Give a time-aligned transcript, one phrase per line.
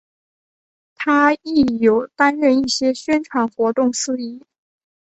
[0.95, 4.43] 她亦有担任一些宣传活动司仪。